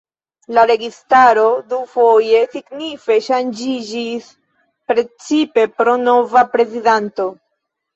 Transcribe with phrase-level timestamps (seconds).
[0.57, 1.43] La registaro
[1.73, 4.33] dufoje signife ŝanĝiĝis,
[4.93, 7.35] precipe pro nova prezidanto.